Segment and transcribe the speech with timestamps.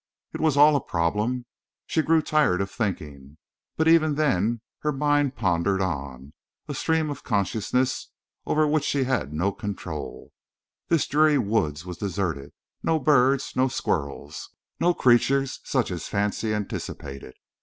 [0.33, 1.45] It was all a problem.
[1.85, 3.37] She grew tired of thinking.
[3.77, 6.33] But even then her mind pondered on,
[6.67, 8.09] a stream of consciousness
[8.43, 10.31] over which she had no control.
[10.87, 12.51] This dreary woods was deserted.
[12.81, 17.35] No birds, no squirrels, no creatures such as fancy anticipated!